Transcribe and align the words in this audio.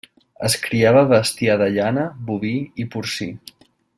Es 0.47 0.53
criava 0.67 1.03
bestiar 1.11 1.59
de 1.63 1.69
llana, 1.75 2.07
boví 2.31 2.55
i 2.85 2.91
porcí. 2.97 3.31